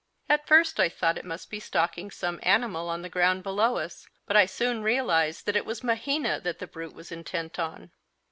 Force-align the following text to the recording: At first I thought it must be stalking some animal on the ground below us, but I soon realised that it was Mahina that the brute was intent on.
At 0.27 0.47
first 0.47 0.79
I 0.79 0.89
thought 0.89 1.19
it 1.19 1.23
must 1.25 1.51
be 1.51 1.59
stalking 1.59 2.09
some 2.09 2.39
animal 2.41 2.89
on 2.89 3.03
the 3.03 3.07
ground 3.09 3.43
below 3.43 3.77
us, 3.77 4.09
but 4.25 4.35
I 4.35 4.47
soon 4.47 4.81
realised 4.81 5.45
that 5.45 5.55
it 5.55 5.63
was 5.63 5.83
Mahina 5.83 6.39
that 6.39 6.57
the 6.57 6.65
brute 6.65 6.95
was 6.95 7.11
intent 7.11 7.59
on. 7.59 7.91